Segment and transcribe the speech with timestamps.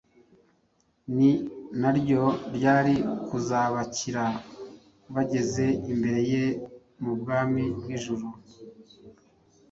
[1.15, 1.29] ni
[1.81, 2.23] naryo
[2.55, 2.95] ryari
[3.27, 4.23] kuzabakira
[5.13, 6.43] bageze imbere ye
[7.03, 8.27] mu Bwami bw’ijuru.